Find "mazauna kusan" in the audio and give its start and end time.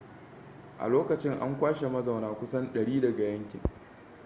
1.89-2.67